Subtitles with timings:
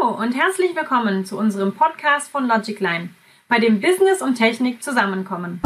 [0.00, 3.10] Hallo und herzlich willkommen zu unserem Podcast von Logicline,
[3.48, 5.60] bei dem Business und Technik zusammenkommen.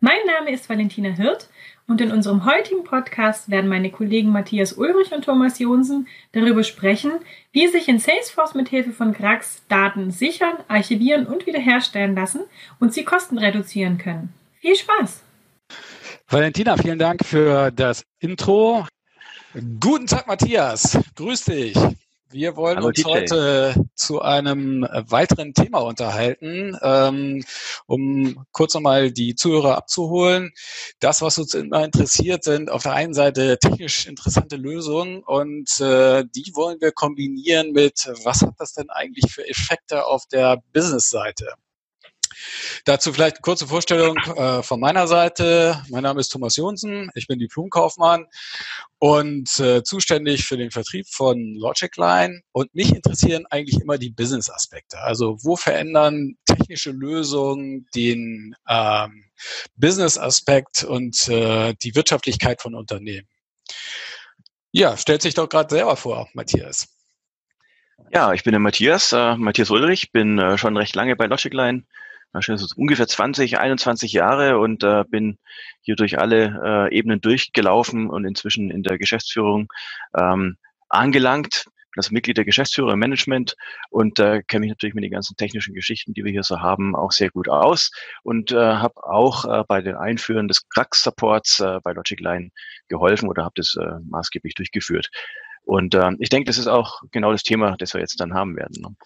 [0.00, 1.48] Mein Name ist Valentina Hirt
[1.86, 7.12] und in unserem heutigen Podcast werden meine Kollegen Matthias Ulrich und Thomas Jonsen darüber sprechen,
[7.52, 12.42] wie sich in Salesforce mit Hilfe von Grax Daten sichern, archivieren und wiederherstellen lassen
[12.80, 14.32] und sie Kosten reduzieren können.
[14.60, 15.24] Viel Spaß!
[16.34, 18.84] Valentina, vielen Dank für das Intro.
[19.78, 20.98] Guten Tag, Matthias.
[21.14, 21.78] Grüß dich.
[22.28, 23.08] Wir wollen Hallo, uns DJ.
[23.08, 27.44] heute zu einem weiteren Thema unterhalten, ähm,
[27.86, 30.50] um kurz nochmal die Zuhörer abzuholen.
[30.98, 36.24] Das, was uns immer interessiert, sind auf der einen Seite technisch interessante Lösungen und äh,
[36.34, 41.54] die wollen wir kombinieren mit, was hat das denn eigentlich für Effekte auf der Business-Seite?
[42.84, 45.82] Dazu vielleicht eine kurze Vorstellung äh, von meiner Seite.
[45.88, 48.26] Mein Name ist Thomas Jonsen, ich bin Diplomkaufmann
[48.98, 52.40] und äh, zuständig für den Vertrieb von Logicline.
[52.52, 54.98] Und mich interessieren eigentlich immer die Business-Aspekte.
[54.98, 59.24] Also wo verändern technische Lösungen den ähm,
[59.76, 63.28] Business-Aspekt und äh, die Wirtschaftlichkeit von Unternehmen?
[64.72, 66.88] Ja, stellt sich doch gerade selber vor, Matthias.
[68.10, 71.84] Ja, ich bin der Matthias, äh, Matthias Ulrich, bin äh, schon recht lange bei Logicline
[72.34, 75.38] also ungefähr 20, 21 Jahre und äh, bin
[75.80, 79.68] hier durch alle äh, Ebenen durchgelaufen und inzwischen in der Geschäftsführung
[80.16, 80.56] ähm,
[80.88, 81.64] angelangt.
[81.66, 83.54] Bin also Mitglied der Geschäftsführer im Management
[83.90, 86.96] und äh, kenne mich natürlich mit den ganzen technischen Geschichten, die wir hier so haben,
[86.96, 87.90] auch sehr gut aus
[88.24, 92.50] und äh, habe auch äh, bei den Einführen des Crack-Supports äh, bei Logic Line
[92.88, 95.10] geholfen oder habe das äh, maßgeblich durchgeführt.
[95.64, 98.56] Und äh, ich denke, das ist auch genau das Thema, das wir jetzt dann haben
[98.56, 98.82] werden.
[98.82, 98.96] Ne?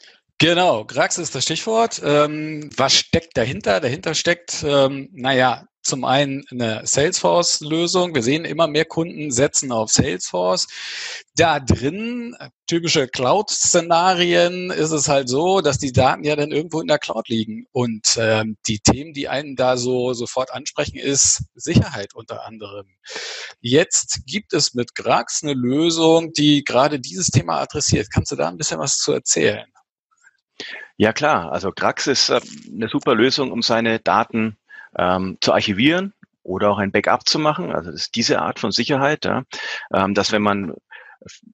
[0.41, 2.01] Genau, Grax ist das Stichwort.
[2.05, 3.81] Ähm, was steckt dahinter?
[3.81, 8.15] Dahinter steckt, ähm, naja, zum einen eine Salesforce-Lösung.
[8.15, 10.69] Wir sehen immer mehr Kunden setzen auf Salesforce.
[11.35, 12.37] Da drin,
[12.69, 17.29] typische Cloud-Szenarien, ist es halt so, dass die Daten ja dann irgendwo in der Cloud
[17.29, 17.67] liegen.
[17.73, 22.87] Und ähm, die Themen, die einen da so sofort ansprechen, ist Sicherheit unter anderem.
[23.61, 28.09] Jetzt gibt es mit Grax eine Lösung, die gerade dieses Thema adressiert.
[28.13, 29.67] Kannst du da ein bisschen was zu erzählen?
[30.97, 32.41] Ja klar, also Grax ist äh,
[32.73, 34.57] eine super Lösung, um seine Daten
[34.97, 37.73] ähm, zu archivieren oder auch ein Backup zu machen.
[37.73, 39.45] Also das ist diese Art von Sicherheit, ja,
[39.95, 40.75] ähm, dass wenn man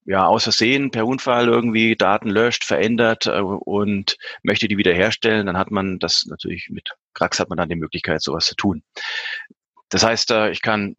[0.04, 5.58] ja aus Versehen per Unfall irgendwie Daten löscht, verändert äh, und möchte die wiederherstellen, dann
[5.58, 8.82] hat man das natürlich mit Grax hat man dann die Möglichkeit, sowas zu tun.
[9.88, 10.96] Das heißt, äh, ich kann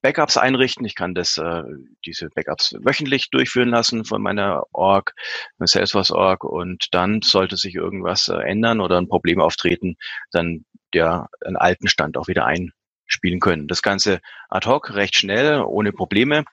[0.00, 0.84] Backups einrichten.
[0.84, 1.62] Ich kann das, äh,
[2.04, 5.14] diese Backups wöchentlich durchführen lassen von meiner Org,
[5.58, 9.96] Salesforce Org und dann sollte sich irgendwas äh, ändern oder ein Problem auftreten,
[10.30, 10.64] dann
[10.94, 13.68] der einen alten Stand auch wieder einspielen können.
[13.68, 16.44] Das Ganze ad hoc, recht schnell, ohne Probleme.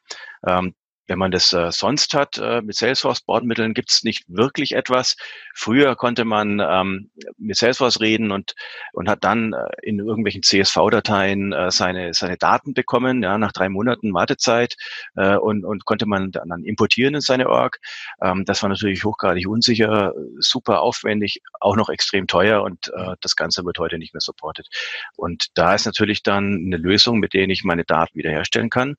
[0.46, 0.74] Ähm,
[1.08, 5.16] wenn man das äh, sonst hat äh, mit Salesforce-Bordmitteln, gibt es nicht wirklich etwas.
[5.54, 8.56] Früher konnte man ähm, mit Salesforce reden und,
[8.94, 13.70] und hat dann äh, in irgendwelchen CSV-Dateien äh, seine, seine Daten bekommen, ja, nach drei
[13.70, 14.76] Monaten Wartezeit
[15.16, 17.80] äh, und, und konnte man dann, importieren in seine Org.
[18.22, 23.36] Ähm, das war natürlich hochgradig unsicher, super aufwendig, auch noch extrem teuer und äh, das
[23.36, 24.68] Ganze wird heute nicht mehr supported.
[25.16, 28.96] Und da ist natürlich dann eine Lösung, mit der ich meine Daten wiederherstellen kann,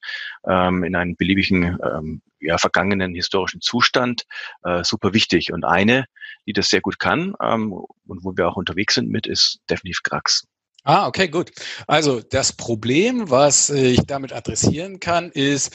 [0.46, 4.24] ähm, in einen beliebigen äh, ähm, ja, vergangenen historischen Zustand
[4.62, 5.52] äh, super wichtig.
[5.52, 6.06] Und eine,
[6.46, 10.02] die das sehr gut kann ähm, und wo wir auch unterwegs sind mit, ist definitiv
[10.02, 10.46] Grax.
[10.84, 11.50] Ah, okay, gut.
[11.88, 15.74] Also das Problem, was ich damit adressieren kann, ist,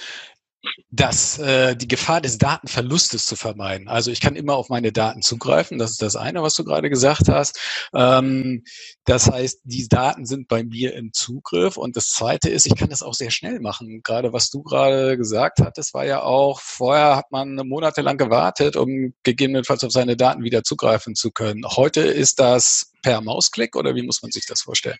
[0.91, 3.87] dass äh, die Gefahr des Datenverlustes zu vermeiden.
[3.87, 5.79] Also ich kann immer auf meine Daten zugreifen.
[5.79, 7.59] Das ist das eine, was du gerade gesagt hast.
[7.95, 8.63] Ähm,
[9.05, 11.77] das heißt, die Daten sind bei mir im Zugriff.
[11.77, 14.01] Und das zweite ist, ich kann das auch sehr schnell machen.
[14.03, 19.13] Gerade was du gerade gesagt hattest, war ja auch, vorher hat man monatelang gewartet, um
[19.23, 21.63] gegebenenfalls auf seine Daten wieder zugreifen zu können.
[21.65, 24.97] Heute ist das per Mausklick oder wie muss man sich das vorstellen?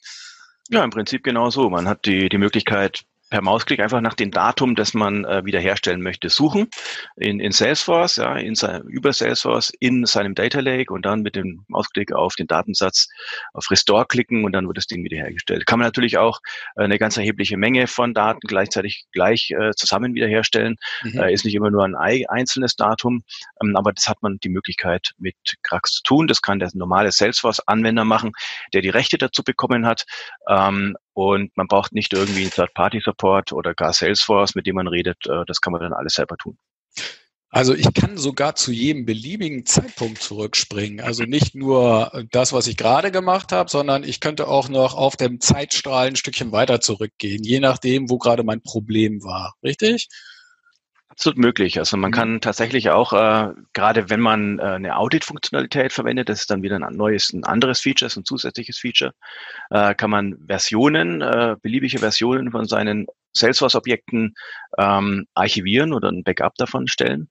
[0.70, 1.70] Ja, im Prinzip genau so.
[1.70, 6.02] Man hat die, die Möglichkeit, per Mausklick einfach nach dem Datum, das man äh, wiederherstellen
[6.02, 6.68] möchte, suchen
[7.16, 11.38] in, in Salesforce, ja, in sein, über Salesforce in seinem Data Lake und dann mit
[11.38, 13.08] dem Mausklick auf den Datensatz
[13.54, 15.66] auf Restore klicken und dann wird das Ding wiederhergestellt.
[15.66, 16.42] Kann man natürlich auch
[16.76, 20.76] äh, eine ganz erhebliche Menge von Daten gleichzeitig gleich äh, zusammen wiederherstellen.
[21.04, 21.20] Mhm.
[21.20, 23.24] Äh, ist nicht immer nur ein einzelnes Datum,
[23.64, 26.28] ähm, aber das hat man die Möglichkeit mit Krax zu tun.
[26.28, 28.34] Das kann der normale Salesforce-Anwender machen,
[28.74, 30.06] der die Rechte dazu bekommen hat.
[30.50, 35.18] Ähm, und man braucht nicht irgendwie einen Third-Party-Support oder gar Salesforce, mit dem man redet.
[35.28, 36.58] Äh, das kann man dann alles selber tun.
[37.54, 41.02] Also ich kann sogar zu jedem beliebigen Zeitpunkt zurückspringen.
[41.02, 45.18] Also nicht nur das, was ich gerade gemacht habe, sondern ich könnte auch noch auf
[45.18, 49.56] dem Zeitstrahl ein Stückchen weiter zurückgehen, je nachdem, wo gerade mein Problem war.
[49.64, 50.08] Richtig?
[51.12, 51.78] Absolut möglich.
[51.78, 52.16] Also man mhm.
[52.16, 56.78] kann tatsächlich auch, äh, gerade wenn man äh, eine Audit-Funktionalität verwendet, das ist dann wieder
[56.78, 59.14] ein neues, ein anderes Feature, ein zusätzliches Feature,
[59.72, 64.36] äh, kann man Versionen, äh, beliebige Versionen von seinen Salesforce-Objekten
[64.78, 67.30] ähm, archivieren oder ein Backup davon stellen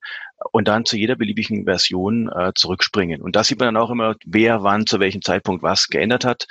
[0.53, 3.21] und dann zu jeder beliebigen Version äh, zurückspringen.
[3.21, 6.47] Und da sieht man dann auch immer, wer wann zu welchem Zeitpunkt was geändert hat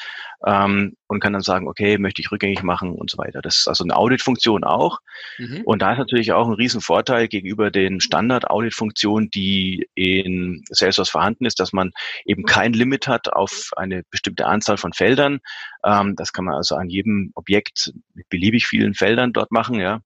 [0.45, 3.41] ähm, und kann dann sagen, okay, möchte ich rückgängig machen und so weiter.
[3.41, 4.99] Das ist also eine Audit-Funktion auch.
[5.37, 5.61] Mhm.
[5.65, 11.59] Und da ist natürlich auch ein Riesenvorteil gegenüber den Standard-Audit-Funktionen, die in Salesforce vorhanden ist,
[11.59, 11.91] dass man
[12.25, 15.39] eben kein Limit hat auf eine bestimmte Anzahl von Feldern.
[15.83, 20.01] Ähm, das kann man also an jedem Objekt mit beliebig vielen Feldern dort machen, ja.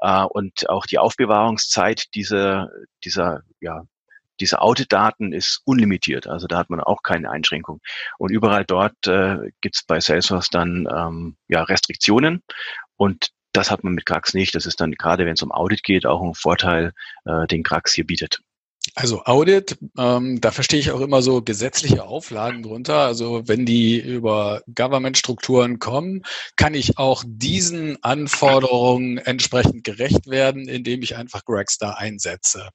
[0.00, 2.70] Äh, und auch die Aufbewahrungszeit dieser,
[3.04, 3.82] dieser, ja,
[4.40, 6.26] diese Audit-Daten ist unlimitiert.
[6.26, 7.80] Also da hat man auch keine Einschränkung.
[8.18, 12.42] Und überall dort äh, gibt es bei Salesforce dann ähm, ja, Restriktionen.
[12.96, 14.54] Und das hat man mit Krax nicht.
[14.54, 16.92] Das ist dann gerade, wenn es um Audit geht, auch ein Vorteil,
[17.26, 18.40] äh, den Krax hier bietet.
[18.94, 23.00] Also Audit, ähm, da verstehe ich auch immer so gesetzliche Auflagen drunter.
[23.00, 26.22] Also wenn die über Government-Strukturen kommen,
[26.56, 32.70] kann ich auch diesen Anforderungen entsprechend gerecht werden, indem ich einfach Gregstar einsetze.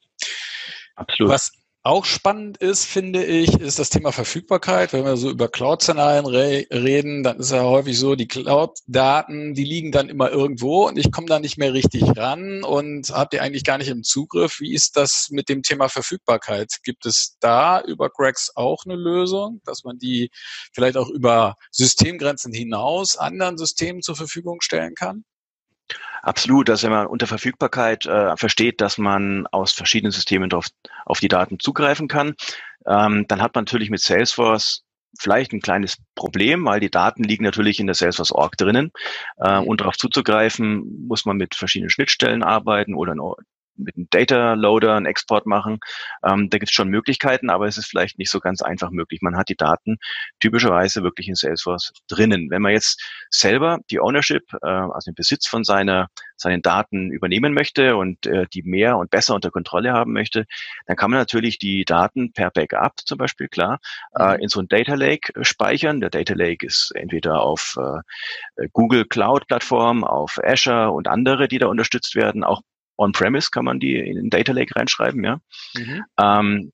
[0.96, 1.32] Absolut.
[1.32, 1.52] Was
[1.86, 4.92] auch spannend ist, finde ich, ist das Thema Verfügbarkeit.
[4.92, 9.64] Wenn wir so über Cloud-Szenarien re reden, dann ist ja häufig so, die Cloud-Daten, die
[9.64, 13.40] liegen dann immer irgendwo und ich komme da nicht mehr richtig ran und habe die
[13.40, 14.60] eigentlich gar nicht im Zugriff.
[14.60, 16.80] Wie ist das mit dem Thema Verfügbarkeit?
[16.84, 20.32] Gibt es da über Grex auch eine Lösung, dass man die
[20.74, 25.24] vielleicht auch über Systemgrenzen hinaus anderen Systemen zur Verfügung stellen kann?
[26.22, 30.68] Absolut, dass wenn man unter Verfügbarkeit äh, versteht, dass man aus verschiedenen Systemen drauf,
[31.06, 32.36] auf die Daten zugreifen kann,
[32.88, 34.84] ähm, dann hat man natürlich mit Salesforce
[35.20, 38.92] vielleicht ein kleines Problem, weil die Daten liegen natürlich in der Salesforce Org drinnen.
[39.38, 39.68] Äh, mhm.
[39.68, 43.16] und darauf zuzugreifen, muss man mit verschiedenen Schnittstellen arbeiten oder
[43.78, 45.80] mit einem Data Loader einen Export machen.
[46.24, 49.22] Ähm, da gibt es schon Möglichkeiten, aber es ist vielleicht nicht so ganz einfach möglich.
[49.22, 49.98] Man hat die Daten
[50.40, 52.50] typischerweise wirklich in Salesforce drinnen.
[52.50, 57.54] Wenn man jetzt selber die Ownership, äh, also den Besitz von seiner, seinen Daten übernehmen
[57.54, 60.46] möchte und äh, die mehr und besser unter Kontrolle haben möchte,
[60.88, 63.80] dann kann man natürlich die Daten per Backup zum Beispiel, klar,
[64.18, 64.44] äh, mhm.
[64.44, 66.00] in so ein Data Lake speichern.
[66.00, 71.60] Der Data Lake ist entweder auf äh, Google Cloud Plattform, auf Azure und andere, die
[71.60, 72.62] da unterstützt werden, auch
[72.98, 75.40] On-Premise kann man die in den Data Lake reinschreiben, ja.
[75.76, 76.04] Mhm.
[76.20, 76.72] Ähm,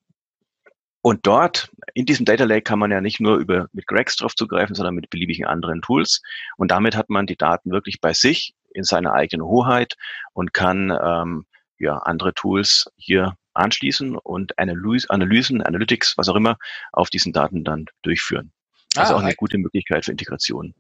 [1.03, 4.35] und dort, in diesem Data Lake kann man ja nicht nur über mit Grex drauf
[4.35, 6.21] zugreifen, sondern mit beliebigen anderen Tools.
[6.57, 9.95] Und damit hat man die Daten wirklich bei sich in seiner eigenen Hoheit
[10.33, 11.45] und kann ähm,
[11.79, 16.57] ja andere Tools hier anschließen und Analyse, Analysen, Analytics, was auch immer,
[16.91, 18.53] auf diesen Daten dann durchführen.
[18.95, 20.73] Also ah, auch eine gute Möglichkeit für Integration.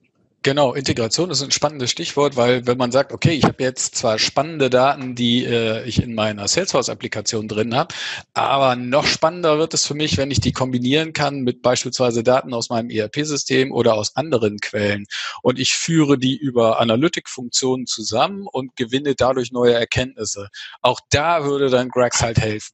[0.43, 4.17] Genau, Integration ist ein spannendes Stichwort, weil wenn man sagt, okay, ich habe jetzt zwar
[4.17, 7.93] spannende Daten, die äh, ich in meiner Salesforce-Applikation drin habe,
[8.33, 12.55] aber noch spannender wird es für mich, wenn ich die kombinieren kann mit beispielsweise Daten
[12.55, 15.05] aus meinem ERP-System oder aus anderen Quellen
[15.43, 20.49] und ich führe die über Analytic-Funktionen zusammen und gewinne dadurch neue Erkenntnisse.
[20.81, 22.73] Auch da würde dann Grax halt helfen.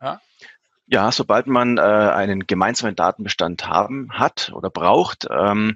[0.00, 0.18] Ja?
[0.92, 5.74] Ja, sobald man äh, einen gemeinsamen Datenbestand haben hat oder braucht, ähm,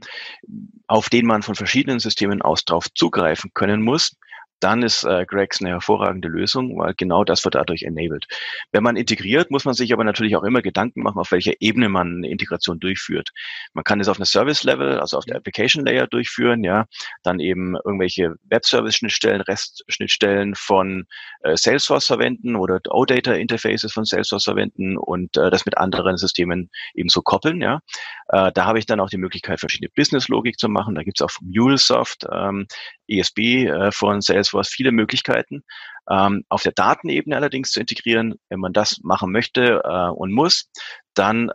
[0.89, 4.19] auf den man von verschiedenen Systemen aus drauf zugreifen können muss,
[4.61, 8.26] dann ist äh, Grex eine hervorragende Lösung, weil genau das wird dadurch enabled.
[8.73, 11.88] Wenn man integriert, muss man sich aber natürlich auch immer Gedanken machen, auf welcher Ebene
[11.88, 13.31] man eine Integration durchführt.
[13.75, 16.87] Man kann es auf einer Service-Level, also auf der Application-Layer durchführen, ja,
[17.23, 21.04] dann eben irgendwelche Web-Service-Schnittstellen, Rest-Schnittstellen von
[21.42, 27.23] äh, Salesforce verwenden oder OData-Interfaces von Salesforce verwenden und äh, das mit anderen Systemen ebenso
[27.23, 27.81] koppeln, ja.
[28.28, 30.95] Äh, da habe ich dann auch die Möglichkeit, verschiedene Business-Logik zu machen.
[30.95, 32.66] Da gibt es auch MuleSoft, ähm,
[33.09, 35.63] ESB äh, von Salesforce viele Möglichkeiten.
[36.09, 40.71] Ähm, auf der Datenebene allerdings zu integrieren, wenn man das machen möchte äh, und muss,
[41.15, 41.51] dann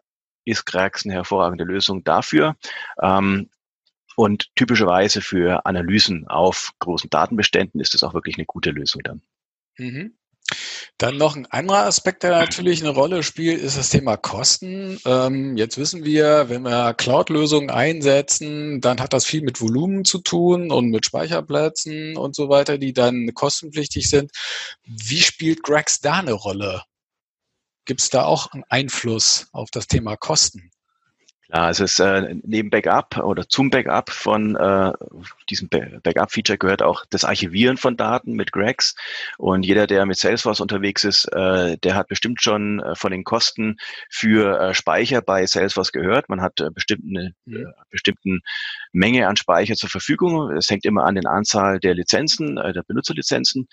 [0.45, 2.55] ist Krax eine hervorragende Lösung dafür.
[3.01, 3.49] Ähm,
[4.15, 9.21] und typischerweise für Analysen auf großen Datenbeständen ist das auch wirklich eine gute Lösung dann.
[9.77, 10.17] Mhm.
[10.97, 14.99] Dann noch ein anderer Aspekt, der natürlich eine Rolle spielt, ist das Thema Kosten.
[15.05, 20.19] Ähm, jetzt wissen wir, wenn wir Cloud-Lösungen einsetzen, dann hat das viel mit Volumen zu
[20.19, 24.31] tun und mit Speicherplätzen und so weiter, die dann kostenpflichtig sind.
[24.85, 26.83] Wie spielt Grex da eine Rolle?
[27.85, 30.71] Gibt es da auch einen Einfluss auf das Thema Kosten?
[31.53, 34.93] Ja, also es äh, neben Backup oder zum Backup von äh,
[35.49, 38.95] diesem Backup-Feature gehört auch das Archivieren von Daten mit Grex.
[39.37, 43.25] Und jeder, der mit Salesforce unterwegs ist, äh, der hat bestimmt schon äh, von den
[43.25, 43.75] Kosten
[44.09, 46.29] für äh, Speicher bei Salesforce gehört.
[46.29, 47.65] Man hat äh, bestimmt eine mhm.
[47.65, 48.39] äh, bestimmten
[48.93, 50.51] Menge an Speicher zur Verfügung.
[50.51, 53.67] Es hängt immer an den Anzahl der Lizenzen, äh, der Benutzerlizenzen.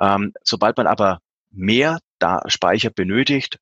[0.00, 1.18] Ähm, sobald man aber
[1.50, 3.58] mehr da Speicher benötigt,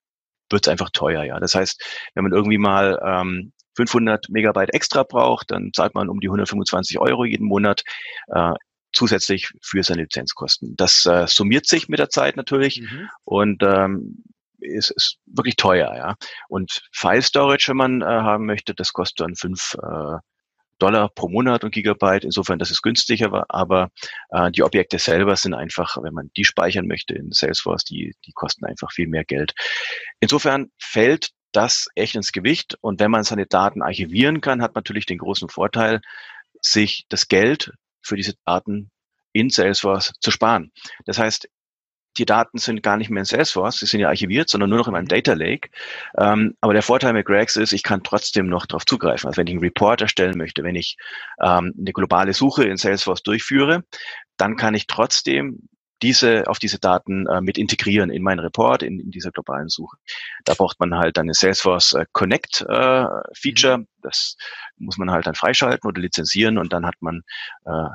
[0.50, 1.24] wird es einfach teuer.
[1.24, 1.82] Ja, das heißt,
[2.14, 6.98] wenn man irgendwie mal ähm, 500 Megabyte extra braucht, dann zahlt man um die 125
[6.98, 7.82] Euro jeden Monat
[8.28, 8.52] äh,
[8.92, 10.76] zusätzlich für seine Lizenzkosten.
[10.76, 13.08] Das äh, summiert sich mit der Zeit natürlich mhm.
[13.24, 14.22] und ähm,
[14.60, 16.16] ist, ist wirklich teuer, ja.
[16.48, 20.18] Und File Storage, wenn man äh, haben möchte, das kostet dann fünf äh,
[20.78, 22.24] Dollar pro Monat und Gigabyte.
[22.24, 23.90] Insofern, das ist günstiger, aber
[24.30, 28.32] äh, die Objekte selber sind einfach, wenn man die speichern möchte in Salesforce, die, die
[28.32, 29.54] kosten einfach viel mehr Geld.
[30.20, 32.76] Insofern fällt das echt ins Gewicht.
[32.80, 36.00] Und wenn man seine Daten archivieren kann, hat man natürlich den großen Vorteil,
[36.60, 38.90] sich das Geld für diese Daten
[39.32, 40.72] in Salesforce zu sparen.
[41.06, 41.48] Das heißt,
[42.18, 44.86] die Daten sind gar nicht mehr in Salesforce, sie sind ja archiviert, sondern nur noch
[44.86, 45.70] in meinem Data Lake.
[46.18, 49.28] Ähm, aber der Vorteil mit Grex ist, ich kann trotzdem noch darauf zugreifen.
[49.28, 50.96] Also wenn ich einen Report erstellen möchte, wenn ich
[51.40, 53.84] ähm, eine globale Suche in Salesforce durchführe,
[54.36, 55.68] dann kann ich trotzdem
[56.02, 59.96] diese, auf diese Daten äh, mit integrieren in meinen Report, in, in dieser globalen Suche.
[60.44, 63.78] Da braucht man halt eine Salesforce äh, Connect äh, Feature.
[63.78, 63.88] Mhm.
[64.02, 64.36] Das
[64.76, 67.22] muss man halt dann freischalten oder lizenzieren und dann hat man
[67.64, 67.88] äh,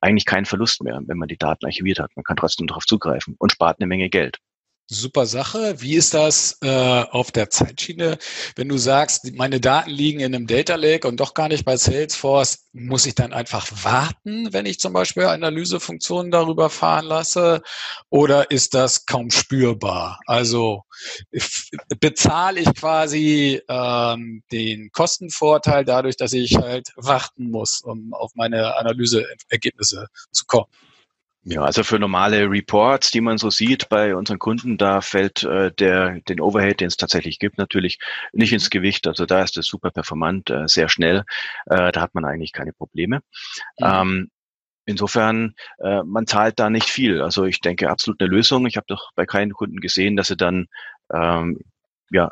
[0.00, 2.10] eigentlich keinen Verlust mehr, wenn man die Daten archiviert hat.
[2.16, 4.38] Man kann trotzdem darauf zugreifen und spart eine Menge Geld.
[4.92, 5.80] Super Sache.
[5.80, 8.18] Wie ist das äh, auf der Zeitschiene?
[8.56, 11.76] Wenn du sagst, meine Daten liegen in einem Data Lake und doch gar nicht bei
[11.76, 17.62] Salesforce, muss ich dann einfach warten, wenn ich zum Beispiel Analysefunktionen darüber fahren lasse?
[18.08, 20.18] Oder ist das kaum spürbar?
[20.26, 20.82] Also
[22.00, 28.74] bezahle ich quasi ähm, den Kostenvorteil dadurch, dass ich halt warten muss, um auf meine
[28.74, 30.66] Analyseergebnisse zu kommen?
[31.42, 35.72] Ja, also für normale Reports, die man so sieht bei unseren Kunden, da fällt äh,
[35.72, 37.98] der den Overhead, den es tatsächlich gibt, natürlich
[38.32, 39.06] nicht ins Gewicht.
[39.06, 41.24] Also da ist es super performant, äh, sehr schnell.
[41.66, 43.20] Äh, da hat man eigentlich keine Probleme.
[43.78, 43.86] Mhm.
[43.86, 44.30] Ähm,
[44.84, 47.22] insofern, äh, man zahlt da nicht viel.
[47.22, 48.66] Also ich denke, absolut eine Lösung.
[48.66, 50.66] Ich habe doch bei keinen Kunden gesehen, dass sie dann
[51.10, 51.60] ähm,
[52.10, 52.30] ja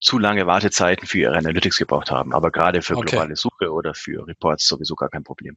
[0.00, 2.32] zu lange Wartezeiten für ihre Analytics gebraucht haben.
[2.32, 3.10] Aber gerade für okay.
[3.10, 5.56] globale Suche oder für Reports sowieso gar kein Problem.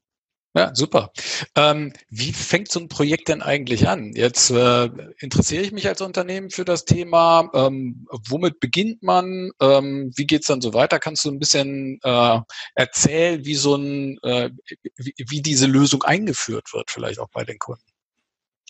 [0.54, 1.12] Ja, super.
[1.56, 4.12] Ähm, wie fängt so ein Projekt denn eigentlich an?
[4.14, 4.90] Jetzt äh,
[5.20, 7.50] interessiere ich mich als Unternehmen für das Thema.
[7.54, 9.52] Ähm, womit beginnt man?
[9.62, 11.00] Ähm, wie geht's dann so weiter?
[11.00, 12.40] Kannst du ein bisschen äh,
[12.76, 14.50] erzählen, wie so ein, äh,
[14.98, 17.86] wie, wie diese Lösung eingeführt wird, vielleicht auch bei den Kunden?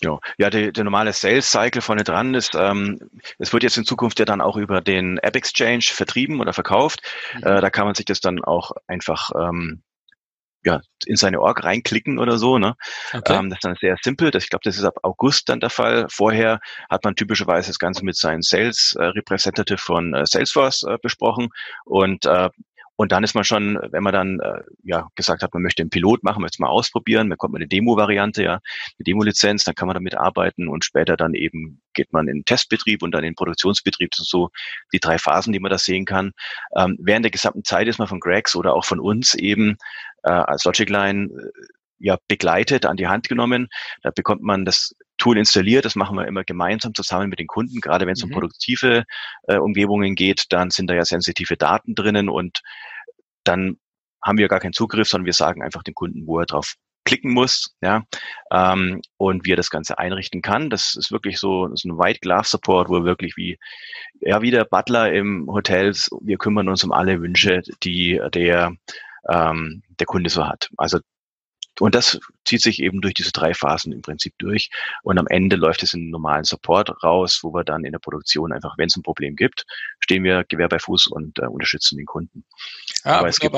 [0.00, 3.84] Ja, ja der, der normale Sales Cycle vorne dran ist, ähm, es wird jetzt in
[3.84, 7.02] Zukunft ja dann auch über den App Exchange vertrieben oder verkauft.
[7.34, 7.42] Mhm.
[7.42, 9.82] Äh, da kann man sich das dann auch einfach ähm,
[10.64, 12.58] ja, in seine Org reinklicken oder so.
[12.58, 12.74] Ne?
[13.12, 13.34] Okay.
[13.36, 14.30] Ähm, das ist dann sehr simpel.
[14.30, 16.06] Das, ich glaube, das ist ab August dann der Fall.
[16.08, 20.98] Vorher hat man typischerweise das Ganze mit seinem Sales äh, Representative von äh, Salesforce äh,
[21.02, 21.48] besprochen
[21.84, 22.50] und äh,
[23.02, 25.90] und dann ist man schon, wenn man dann äh, ja gesagt hat, man möchte einen
[25.90, 29.74] Pilot machen, möchte es mal ausprobieren, dann kommt man eine Demo-Variante, ja, eine Demo-Lizenz, dann
[29.74, 33.24] kann man damit arbeiten und später dann eben geht man in den Testbetrieb und dann
[33.24, 34.12] in den Produktionsbetrieb.
[34.12, 34.50] Das sind so
[34.92, 36.30] die drei Phasen, die man da sehen kann.
[36.76, 39.78] Ähm, während der gesamten Zeit ist man von Gregs oder auch von uns eben
[40.22, 41.50] äh, als Logicline äh,
[41.98, 43.66] ja begleitet, an die Hand genommen.
[44.02, 45.84] Da bekommt man das Tool installiert.
[45.84, 47.80] Das machen wir immer gemeinsam zusammen mit den Kunden.
[47.80, 48.30] Gerade wenn es mhm.
[48.30, 49.04] um produktive
[49.48, 52.60] äh, Umgebungen geht, dann sind da ja sensitive Daten drinnen und
[53.44, 53.76] dann
[54.24, 57.32] haben wir gar keinen Zugriff, sondern wir sagen einfach dem Kunden, wo er drauf klicken
[57.32, 58.04] muss, ja,
[58.52, 60.70] ähm, und wie er das Ganze einrichten kann.
[60.70, 63.58] Das ist wirklich so, das ist ein White Glove Support, wo wir wirklich wie,
[64.20, 68.74] ja, wie der Butler im Hotel, wir kümmern uns um alle Wünsche, die der,
[69.28, 70.70] ähm, der Kunde so hat.
[70.76, 71.00] Also
[71.82, 74.70] und das zieht sich eben durch diese drei Phasen im Prinzip durch.
[75.02, 78.52] Und am Ende läuft es in normalen Support raus, wo wir dann in der Produktion
[78.52, 79.66] einfach, wenn es ein Problem gibt,
[79.98, 82.44] stehen wir Gewehr bei Fuß und äh, unterstützen den Kunden.
[83.04, 83.56] Ja, Aber es gibt,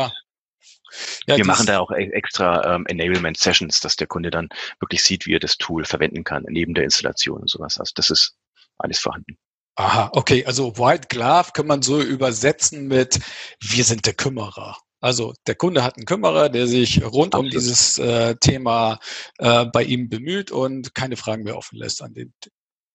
[1.26, 4.48] ja, wir machen da auch e-, extra ähm, Enablement Sessions, dass der Kunde dann
[4.80, 7.78] wirklich sieht, wie er das Tool verwenden kann, neben der Installation und sowas.
[7.78, 8.38] Also das ist
[8.78, 9.36] alles vorhanden.
[9.76, 10.46] Aha, okay.
[10.46, 13.20] Also White Glove kann man so übersetzen mit
[13.60, 14.78] wir sind der Kümmerer.
[15.04, 17.44] Also der Kunde hat einen Kümmerer, der sich rund Absolut.
[17.44, 18.98] um dieses äh, Thema
[19.36, 22.32] äh, bei ihm bemüht und keine Fragen mehr offen lässt an den.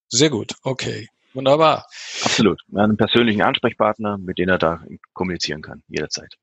[0.08, 1.86] Sehr gut, okay, wunderbar.
[2.24, 2.60] Absolut.
[2.74, 6.34] Einen persönlichen Ansprechpartner, mit dem er da kommunizieren kann, jederzeit.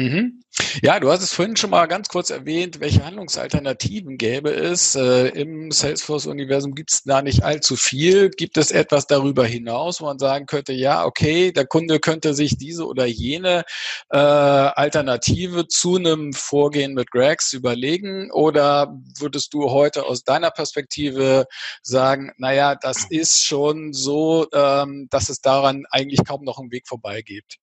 [0.00, 0.40] Mhm.
[0.82, 4.94] Ja, du hast es vorhin schon mal ganz kurz erwähnt, welche Handlungsalternativen gäbe es.
[4.94, 8.30] Äh, Im Salesforce-Universum gibt es da nicht allzu viel.
[8.30, 12.56] Gibt es etwas darüber hinaus, wo man sagen könnte, ja, okay, der Kunde könnte sich
[12.56, 13.64] diese oder jene
[14.08, 18.30] äh, Alternative zu einem Vorgehen mit Gregs überlegen?
[18.32, 21.44] Oder würdest du heute aus deiner Perspektive
[21.82, 26.88] sagen, naja, das ist schon so, ähm, dass es daran eigentlich kaum noch einen Weg
[26.88, 27.58] vorbei gibt?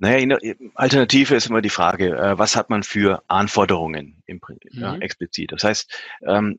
[0.00, 0.38] Naja,
[0.76, 4.58] Alternative ist immer die Frage, äh, was hat man für Anforderungen im, mhm.
[4.80, 5.52] ja, explizit.
[5.52, 5.94] Das heißt,
[6.26, 6.58] ähm,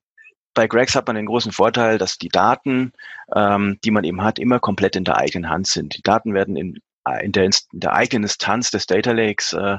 [0.54, 2.94] bei Gregs hat man den großen Vorteil, dass die Daten,
[3.36, 5.98] ähm, die man eben hat, immer komplett in der eigenen Hand sind.
[5.98, 9.78] Die Daten werden in, äh, in, der, in der eigenen Instanz des Data Lakes äh,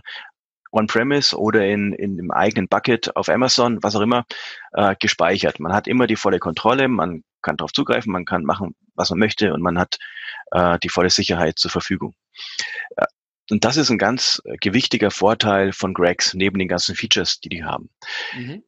[0.72, 4.24] on-premise oder in, in dem eigenen Bucket auf Amazon, was auch immer,
[4.72, 5.60] äh, gespeichert.
[5.60, 9.20] Man hat immer die volle Kontrolle, man kann darauf zugreifen, man kann machen, was man
[9.20, 9.98] möchte und man hat
[10.50, 12.14] äh, die volle Sicherheit zur Verfügung.
[13.52, 17.50] Und das ist ein ganz äh, gewichtiger Vorteil von Gregs neben den ganzen Features, die
[17.50, 17.90] die haben.
[18.34, 18.62] Mhm.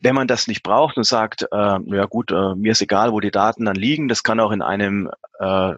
[0.00, 3.20] Wenn man das nicht braucht und sagt, äh, ja gut, äh, mir ist egal, wo
[3.20, 5.74] die Daten dann liegen, das kann auch in einem äh,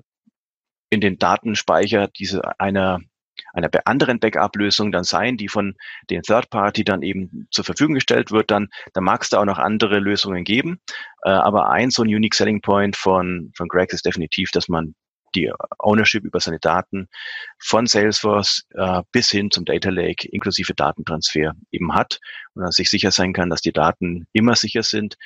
[0.90, 3.00] in den Datenspeicher diese einer
[3.52, 5.75] einer anderen Backup-Lösung dann sein, die von
[6.09, 9.47] den Third Party dann eben zur Verfügung gestellt wird, dann, dann mag es da auch
[9.47, 10.80] noch andere Lösungen geben.
[11.23, 14.95] Äh, aber ein so ein Unique Selling Point von, von Greg ist definitiv, dass man
[15.35, 17.09] die Ownership über seine Daten
[17.59, 22.21] von Salesforce äh, bis hin zum Data Lake inklusive Datentransfer eben hat
[22.55, 25.17] und dann sich sicher sein kann, dass die Daten immer sicher sind,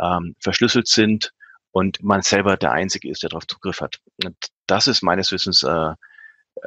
[0.00, 1.32] ähm, verschlüsselt sind
[1.72, 4.00] und man selber der Einzige ist, der darauf Zugriff hat.
[4.24, 4.36] Und
[4.66, 5.94] das ist meines Wissens äh,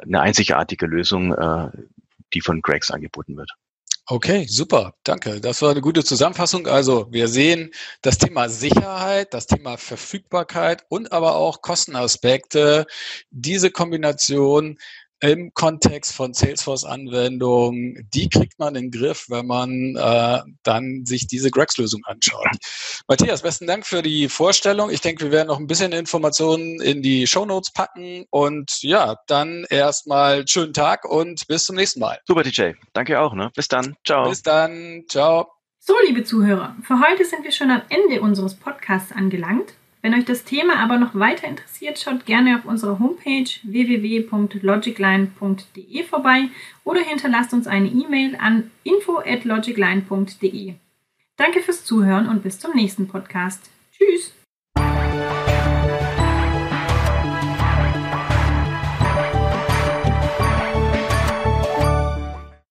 [0.02, 1.70] eine einzigartige Lösung, äh,
[2.34, 3.50] die von Gregs angeboten wird.
[4.14, 5.40] Okay, super, danke.
[5.40, 6.66] Das war eine gute Zusammenfassung.
[6.66, 7.70] Also wir sehen
[8.02, 12.84] das Thema Sicherheit, das Thema Verfügbarkeit und aber auch Kostenaspekte.
[13.30, 14.78] Diese Kombination
[15.22, 21.28] im Kontext von Salesforce-Anwendungen, die kriegt man in den Griff, wenn man äh, dann sich
[21.28, 22.48] diese Grex-Lösung anschaut.
[23.06, 24.90] Matthias, besten Dank für die Vorstellung.
[24.90, 29.16] Ich denke, wir werden noch ein bisschen Informationen in die Show Notes packen und ja,
[29.28, 32.18] dann erstmal schönen Tag und bis zum nächsten Mal.
[32.26, 32.72] Super, DJ.
[32.92, 33.34] Danke auch.
[33.34, 33.50] Ne?
[33.54, 33.94] Bis dann.
[34.04, 34.28] Ciao.
[34.28, 35.04] Bis dann.
[35.08, 35.52] Ciao.
[35.78, 39.74] So, liebe Zuhörer, für heute sind wir schon am Ende unseres Podcasts angelangt.
[40.02, 46.48] Wenn euch das Thema aber noch weiter interessiert, schaut gerne auf unserer Homepage www.logicline.de vorbei
[46.82, 50.74] oder hinterlasst uns eine E-Mail an info@logicline.de.
[51.36, 53.70] Danke fürs Zuhören und bis zum nächsten Podcast.
[53.92, 54.32] Tschüss.